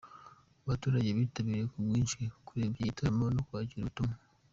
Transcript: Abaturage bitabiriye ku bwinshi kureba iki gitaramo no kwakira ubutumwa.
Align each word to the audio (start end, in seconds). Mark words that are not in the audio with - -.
Abaturage 0.63 1.09
bitabiriye 1.17 1.65
ku 1.71 1.77
bwinshi 1.85 2.19
kureba 2.45 2.71
iki 2.73 2.87
gitaramo 2.87 3.25
no 3.35 3.41
kwakira 3.47 3.81
ubutumwa. 3.83 4.15